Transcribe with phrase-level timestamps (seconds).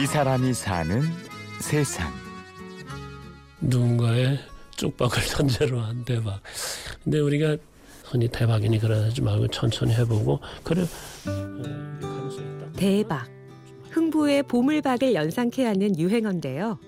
[0.00, 1.02] 이 사람이 사는
[1.60, 2.10] 세상.
[3.60, 4.38] 누군가의
[4.76, 6.40] 쪽박을 전제로 한 대박.
[7.04, 7.56] 근데 우리가
[8.04, 10.84] 흔히 대박이니 그러지 말고 천천히 해보고 그래.
[12.76, 13.28] 대박.
[13.90, 16.78] 흥부의 보물박을 연상케 하는 유행어인데요.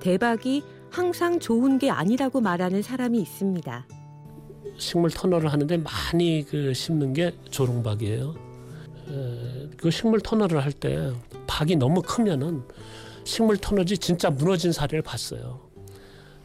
[0.00, 3.86] 대박이 항상 좋은 게 아니라고 말하는 사람이 있습니다.
[4.76, 8.34] 식물 터널을 하는데 많이 그 심는 게 조롱박이에요.
[9.08, 11.12] 에, 그 식물 터널을 할 때
[11.50, 12.62] 박이 너무 크면은
[13.24, 15.58] 식물 터널이 진짜 무너진 사례를 봤어요.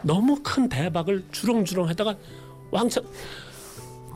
[0.01, 2.17] 너무 큰 대박을 주렁주렁 하다가
[2.71, 3.03] 왕창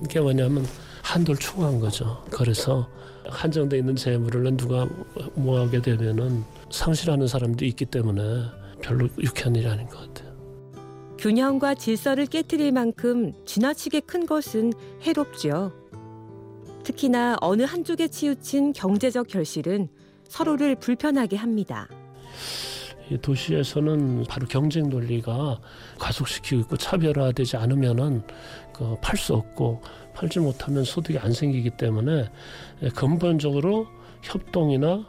[0.03, 0.65] 이게 뭐냐면
[1.03, 2.23] 한돌 추구한 거죠.
[2.31, 2.89] 그래서
[3.27, 4.89] 한정돼 있는 재물을 누가
[5.35, 8.21] 모하게 되면은 상실하는 사람도 있기 때문에
[8.81, 10.29] 별로 유쾌한 일이 아닌 것 같아요.
[11.19, 15.71] 균형과 질서를 깨뜨릴 만큼 지나치게 큰 것은 해롭죠.
[16.83, 19.89] 특히나 어느 한쪽에 치우친 경제적 결실은
[20.29, 21.87] 서로를 불편하게 합니다.
[23.09, 25.59] 이 도시에서는 바로 경쟁 논리가
[25.97, 28.21] 가속시키고 있고 차별화되지 않으면은
[28.71, 29.81] 그팔수 없고
[30.13, 32.29] 팔지 못하면 소득이 안 생기기 때문에
[32.95, 33.87] 근본적으로
[34.21, 35.05] 협동이나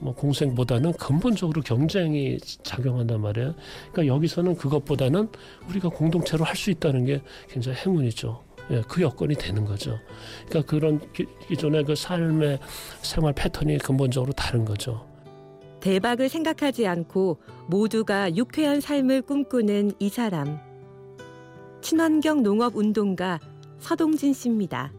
[0.00, 3.54] 뭐 공생보다는 근본적으로 경쟁이 작용한단 말이에요.
[3.92, 5.28] 그러니까 여기서는 그것보다는
[5.68, 8.42] 우리가 공동체로 할 수 있다는 게 굉장히 행운이죠.
[8.70, 9.98] 예, 그 여건이 되는 거죠.
[10.48, 12.58] 그러니까 그런 기, 기존의 그 삶의
[13.02, 15.06] 생활 패턴이 근본적으로 다른 거죠.
[15.80, 20.58] 대박을 생각하지 않고 모두가 유쾌한 삶을 꿈꾸는 이 사람.
[21.82, 23.38] 친환경 농업 운동가
[23.78, 24.92] 서동진 씨입니다.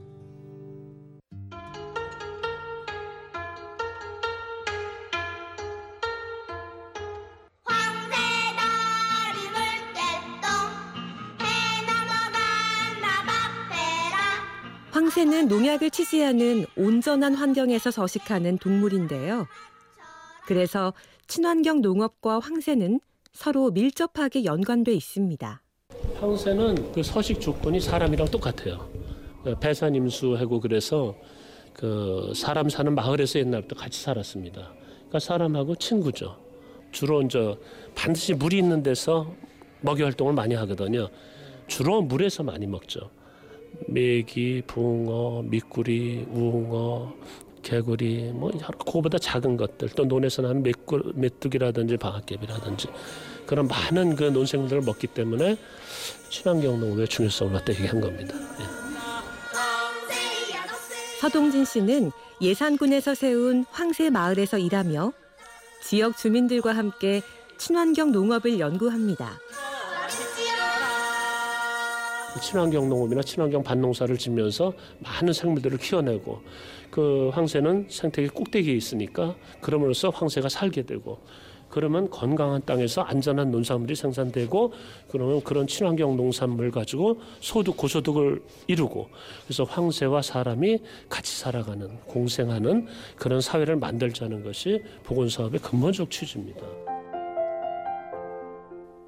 [15.16, 19.48] 황새는 농약을 치지 않은 온전한 환경에서 서식하는 동물인데요.
[20.46, 20.94] 그래서
[21.28, 23.00] 친환경 농업과 황새는
[23.32, 25.62] 서로 밀접하게 연관돼 있습니다.
[26.20, 28.90] 황새는 그 서식 조건이 사람이랑 똑같아요.
[29.42, 31.16] 그 배산 임수하고 그래서
[31.72, 34.74] 그 사람 사는 마을에서 옛날부터 같이 살았습니다.
[34.96, 36.38] 그러니까 사람하고 친구죠.
[36.92, 37.58] 주로 이제
[37.96, 39.34] 반드시 물이 있는 데서
[39.80, 41.08] 먹이 활동을 많이 하거든요.
[41.68, 43.12] 주로 물에서 많이 먹죠.
[43.88, 47.14] 메기, 붕어, 미꾸리, 우엉어,
[47.62, 52.88] 개구리, 뭐 여러 그거보다 작은 것들, 또 논에서 나는 메꾸, 메뚜기라든지 방앗개비라든지
[53.46, 55.58] 그런 많은 그 논생물들을 먹기 때문에
[56.30, 58.36] 친환경 농업의 중요성을 갖다 얘기한 겁니다.
[58.60, 58.86] 예.
[61.22, 62.12] 서동진 씨는
[62.42, 65.14] 예산군에서 세운 황새 마을에서 일하며
[65.82, 67.22] 지역 주민들과 함께
[67.58, 69.40] 친환경 농업을 연구합니다.
[72.42, 76.42] 친환경 농업이나 친환경 밭농사를 짓면서 많은 생물들을 키워내고
[76.92, 81.20] 그 황새는 생태계 꼭대기에 있으니까 그럼으로써 황새가 살게 되고
[81.70, 84.72] 그러면 건강한 땅에서 안전한 농산물이 생산되고
[85.10, 89.10] 그러면 그런 친환경 농산물 가지고 소득 고소득을 이루고
[89.46, 90.80] 그래서 황새와 사람이
[91.10, 96.62] 같이 살아가는 공생하는 그런 사회를 만들자는 것이 보건 사업의 근본적 취지입니다.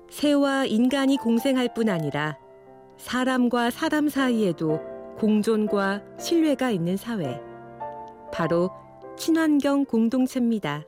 [0.10, 2.38] 새와 인간이 공생할 뿐 아니라
[2.98, 4.80] 사람과 사람 사이에도
[5.18, 7.40] 공존과 신뢰가 있는 사회.
[8.32, 8.70] 바로
[9.18, 10.86] 친환경 공동체입니다.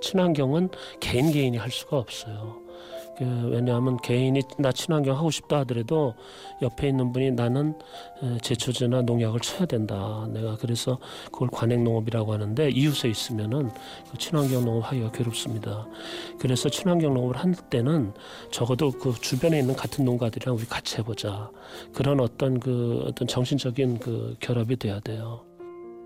[0.00, 2.67] 친환경은 개인 개인이 할 수가 없어요.
[3.18, 6.14] 그 왜냐하면 개인이 나 친환경 하고 싶다 하더라도
[6.62, 7.74] 옆에 있는 분이 나는
[8.22, 10.28] 에, 제초제나 농약을 쳐야 된다.
[10.32, 10.98] 내가 그래서
[11.32, 13.70] 그걸 관행 농업이라고 하는데 이웃에 있으면은
[14.10, 15.88] 그 친환경 농업 하기가 괴롭습니다.
[16.38, 18.12] 그래서 친환경 농업을 할 때는
[18.52, 21.50] 적어도 그 주변에 있는 같은 농가들이랑 우리 같이 해보자.
[21.92, 25.44] 그런 어떤 그 어떤 정신적인 그 결합이 돼야 돼요.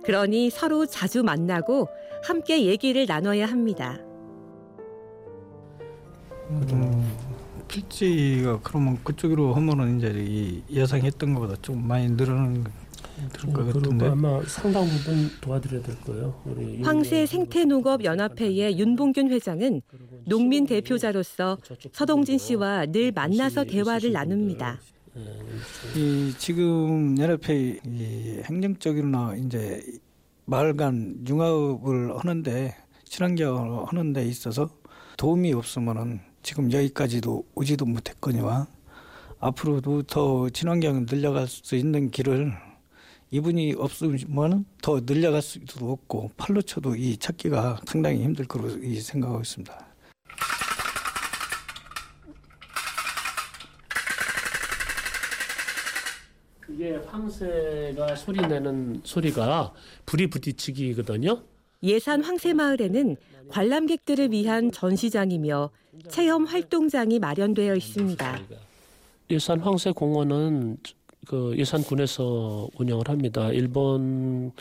[0.04, 1.88] 그러니 서로 자주 만나고
[2.24, 3.98] 함께 얘기를 나눠야 합니다.
[6.72, 7.12] 음,
[7.68, 12.64] 필지가 그러면 그쪽으로 하면은 이제 이 예상했던 것보다 좀 많이 늘어나는
[13.32, 14.06] 들을 것 그리고 같은데.
[14.08, 16.40] 아마 상당 부분 도와드려야 될 거예요.
[16.44, 19.80] 우리 황새 생태농업연합회의 윤봉균 회장은
[20.26, 21.58] 농민 대표자로서
[21.92, 24.78] 서동진 씨와 늘 만나서 대화를 나눕니다.
[25.94, 29.82] 이 지금 연합회 이 행정적으로나 이제
[30.46, 32.74] 마을 간 융합을 하는데
[33.04, 34.70] 친환경을 하는 데 있어서
[35.18, 38.66] 도움이 없으면은 지금 여기까지도 오지도 못했거니와
[39.38, 42.52] 앞으로도 더 친환경 늘려갈 수 있는 길을
[43.30, 49.40] 이분이 없으면 더 늘려갈 수도 없고 팔로 쳐도 이 찾기가 상당히 힘들 거로 이 생각하고
[49.40, 49.86] 있습니다.
[56.68, 59.72] 이게 황새가 소리 내는 소리가
[60.06, 61.42] 불이 부딪히기거든요.
[61.82, 63.16] 예산 황새마을에는
[63.48, 65.70] 관람객들을 위한 전시장이며
[66.08, 68.40] 체험 활동장이 마련되어 있습니다.
[69.30, 70.78] 예산 황새공원은
[71.26, 73.50] 그 예산군에서 운영을 합니다.
[73.50, 74.52] 일본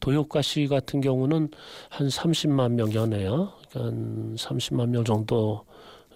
[0.00, 1.50] 도요가시 같은 경우는
[1.90, 3.52] 한 30만 명 연해요.
[3.70, 5.64] 그러니까 한 30만 명 정도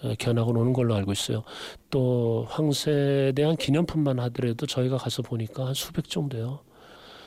[0.03, 1.43] 에, 견학을 오는 걸로 알고 있어요.
[1.91, 6.61] 또 황새에 대한 기념품만 하더라도 저희가 가서 보니까 한 수백 정도요.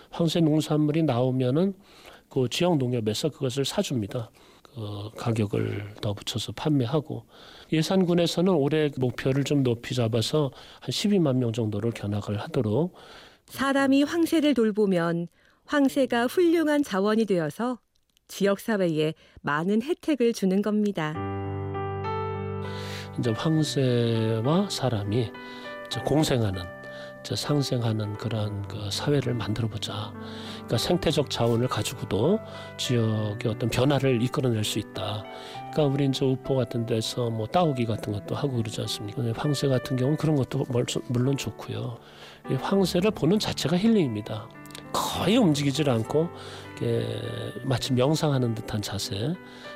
[0.10, 1.74] 황새 농산물이 나오면은
[2.34, 4.32] 그 지역 농협에서 그것을 사줍니다.
[4.74, 7.28] 그 가격을 더 붙여서 판매하고
[7.72, 10.50] 예산군에서는 올해 목표를 좀 높이 잡아서
[10.80, 12.92] 한 12만 명 정도를 견학을 하도록
[13.46, 15.28] 사람이 황새를 돌보면
[15.66, 17.78] 황새가 훌륭한 자원이 되어서
[18.28, 21.14] 지역 사회에 많은 혜택을 주는 겁니다.
[23.20, 25.28] 이제 황새와 사람이
[26.04, 26.83] 공생하는
[27.24, 30.12] 이제 상생하는 그런 그 사회를 만들어 보자.
[30.56, 32.40] 그러니까 생태적 자원을 가지고도
[32.78, 35.24] 지역의 어떤 변화를 이끌어낼 수 있다.
[35.72, 39.24] 그러니까 우리 이제 우포 같은 데서 뭐 따오기 같은 것도 하고 그러지 않습니까?
[39.38, 41.98] 황새 같은 경우는 그런 것도 멀- 물론 좋고요.
[42.52, 44.50] 이 황새를 보는 자체가 힐링입니다.
[44.92, 46.30] 거의 움직이질 않고
[47.64, 49.34] 마치 명상하는 듯한 자세.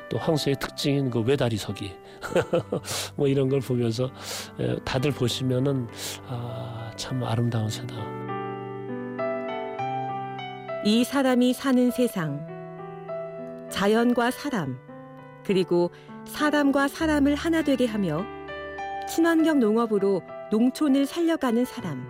[0.09, 1.91] 또 황새의 특징인 그 외다리서기.
[3.15, 4.09] 뭐 이런 걸 보면서
[4.59, 5.87] 에, 다들 보시면은
[6.27, 7.95] 아, 참 아름다운 새다.
[10.83, 12.45] 이 사람이 사는 세상.
[13.69, 14.79] 자연과 사람,
[15.45, 15.91] 그리고
[16.25, 18.25] 사람과 사람을 하나 되게 하며
[19.07, 20.21] 친환경 농업으로
[20.51, 22.05] 농촌을 살려가는 사람.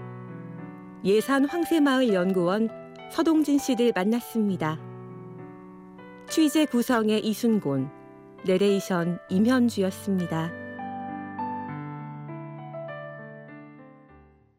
[1.03, 2.69] 예산 황새마을 연구원
[3.11, 4.79] 서동진 씨를 만났습니다.
[6.29, 7.89] 취재 구성의 이순곤,
[8.45, 10.66] 내레이션 임현주였습니다.